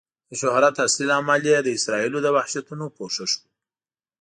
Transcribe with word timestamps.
د 0.29 0.31
شهرت 0.41 0.75
اصلي 0.85 1.05
لامل 1.11 1.41
یې 1.51 1.57
د 1.63 1.69
اسرائیلو 1.77 2.19
د 2.23 2.27
وحشتونو 2.35 2.85
پوښښ 2.97 3.17
و. 3.29 3.31